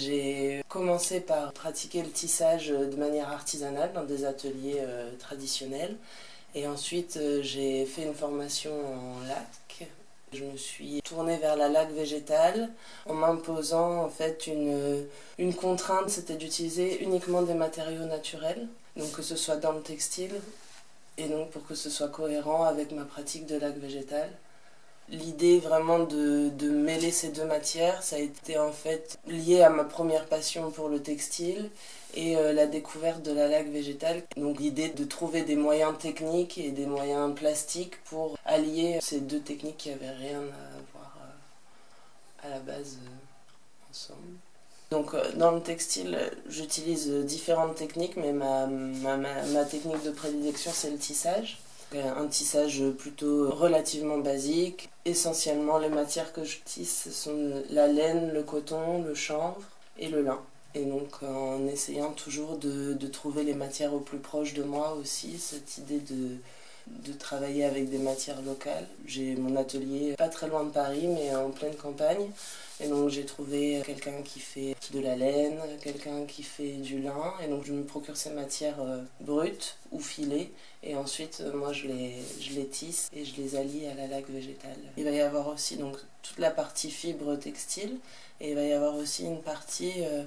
[0.00, 5.94] J'ai commencé par pratiquer le tissage de manière artisanale dans des ateliers euh, traditionnels.
[6.54, 9.90] Et ensuite, euh, j'ai fait une formation en lac.
[10.32, 12.70] Je me suis tournée vers la laque végétale
[13.04, 15.04] en m'imposant en fait une,
[15.38, 20.40] une contrainte, c'était d'utiliser uniquement des matériaux naturels, donc que ce soit dans le textile
[21.18, 24.30] et donc pour que ce soit cohérent avec ma pratique de laque végétale.
[25.10, 29.68] L'idée vraiment de, de, mêler ces deux matières, ça a été en fait lié à
[29.68, 31.68] ma première passion pour le textile
[32.14, 34.22] et euh, la découverte de la laque végétale.
[34.36, 39.40] Donc l'idée de trouver des moyens techniques et des moyens plastiques pour allier ces deux
[39.40, 44.36] techniques qui n'avaient rien à voir euh, à la base euh, ensemble.
[44.92, 46.18] Donc dans le textile,
[46.48, 51.58] j'utilise différentes techniques, mais ma, ma, ma technique de prédilection, c'est le tissage.
[51.92, 54.90] Un tissage plutôt relativement basique.
[55.04, 59.60] Essentiellement, les matières que je tisse sont la laine, le coton, le chanvre
[59.98, 60.40] et le lin.
[60.74, 64.96] Et donc en essayant toujours de, de trouver les matières au plus proche de moi
[65.00, 66.36] aussi, cette idée de,
[66.86, 68.86] de travailler avec des matières locales.
[69.06, 72.30] J'ai mon atelier pas très loin de Paris, mais en pleine campagne.
[72.82, 77.34] Et donc j'ai trouvé quelqu'un qui fait de la laine, quelqu'un qui fait du lin.
[77.44, 80.50] Et donc je me procure ces matières euh, brutes ou filées.
[80.82, 84.06] Et ensuite, euh, moi, je les, je les tisse et je les allie à la
[84.06, 84.78] laque végétale.
[84.96, 87.98] Il va y avoir aussi donc, toute la partie fibre textile.
[88.40, 89.92] Et il va y avoir aussi une partie...
[89.98, 90.24] Euh,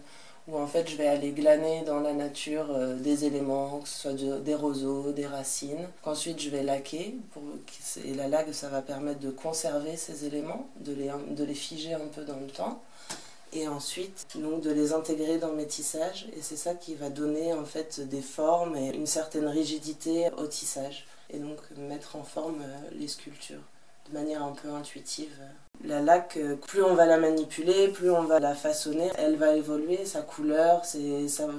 [0.47, 3.99] où en fait je vais aller glaner dans la nature euh, des éléments, que ce
[4.01, 7.43] soit des roseaux, des racines, qu'ensuite je vais laquer, pour,
[8.03, 10.93] et la laque ça va permettre de conserver ces éléments, de
[11.43, 12.81] les, figer un peu dans le temps,
[13.53, 17.53] et ensuite donc, de les intégrer dans mes tissages, et c'est ça qui va donner
[17.53, 22.61] en fait des formes et une certaine rigidité au tissage, et donc mettre en forme
[22.61, 23.61] euh, les sculptures
[24.09, 25.31] de manière un peu intuitive.
[25.83, 30.05] La laque, plus on va la manipuler, plus on va la façonner, elle va évoluer,
[30.05, 30.99] sa couleur, sa,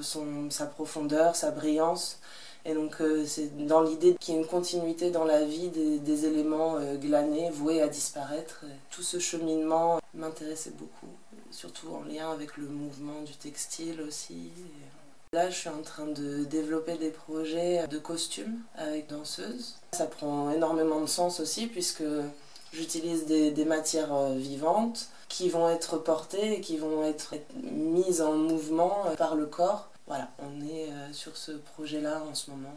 [0.03, 2.21] son, sa profondeur, sa brillance.
[2.65, 5.99] Et donc euh, c'est dans l'idée qu'il y ait une continuité dans la vie des,
[5.99, 8.65] des éléments euh, glanés, voués à disparaître.
[8.91, 11.13] Tout ce cheminement m'intéressait beaucoup,
[11.51, 14.51] surtout en lien avec le mouvement du textile aussi.
[15.35, 19.75] Là, je suis en train de développer des projets de costumes avec danseuses.
[19.91, 22.05] Ça prend énormément de sens aussi puisque
[22.73, 27.35] j'utilise des, des, matières euh, vivantes qui vont être portées et qui vont être
[27.65, 29.89] mises en mouvement euh, par le corps.
[30.07, 32.77] Voilà, on est euh, sur ce projet-là en ce moment.